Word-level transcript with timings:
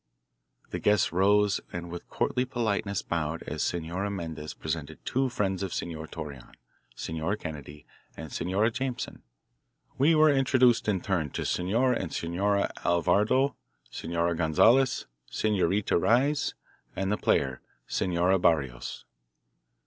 The 0.71 0.79
guests 0.79 1.13
rose 1.13 1.61
and 1.71 1.91
with 1.91 2.09
courtly 2.09 2.43
politeness 2.43 3.03
bowed 3.03 3.43
as 3.43 3.61
Senora 3.61 4.09
Mendez 4.09 4.55
presented 4.55 4.97
two 5.05 5.29
friends 5.29 5.61
of 5.61 5.75
Senor 5.75 6.07
Torreon, 6.07 6.55
Senor 6.95 7.35
Kennedy 7.35 7.85
and 8.17 8.31
Senor 8.31 8.71
Jameson. 8.71 9.21
We 9.99 10.15
were 10.15 10.31
introduced 10.31 10.87
in 10.87 11.01
turn 11.01 11.29
to 11.33 11.45
Senor 11.45 11.93
and 11.93 12.11
Senora 12.11 12.71
Alvardo, 12.83 13.53
Senor 13.91 14.33
Gonzales, 14.33 15.05
Senorita 15.29 15.99
Reyes, 15.99 16.55
and 16.95 17.11
the 17.11 17.17
player, 17.17 17.61
Senora 17.85 18.39
Barrios. 18.39 19.05